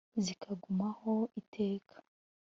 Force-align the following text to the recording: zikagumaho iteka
zikagumaho 0.23 1.13
iteka 1.41 1.95